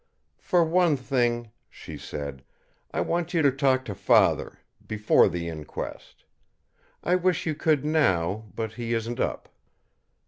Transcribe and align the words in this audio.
"For 0.39 0.63
one 0.63 0.97
thing," 0.97 1.51
she 1.69 1.95
said, 1.95 2.43
"I 2.89 3.01
want 3.01 3.35
you 3.35 3.43
to 3.43 3.51
talk 3.51 3.85
to 3.85 3.93
father 3.93 4.57
before 4.87 5.29
the 5.29 5.47
inquest. 5.47 6.23
I 7.03 7.13
wish 7.15 7.45
you 7.45 7.53
could 7.53 7.85
now, 7.85 8.45
but 8.55 8.73
he 8.73 8.95
isn't 8.95 9.19
up." 9.19 9.47